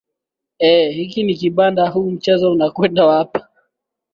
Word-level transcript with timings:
ee 0.59 0.91
hiki 0.91 1.23
ni 1.23 1.35
kibanda 1.35 1.89
huu 1.89 2.11
mchezo 2.11 2.51
unakwenda 2.51 3.05
wapi 3.05 3.39